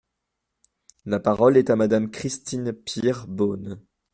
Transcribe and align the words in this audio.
La 1.05 1.19
parole 1.19 1.57
est 1.57 1.69
à 1.69 1.75
Madame 1.75 2.09
Christine 2.09 2.73
Pires 2.73 3.27
Beaune. 3.27 3.79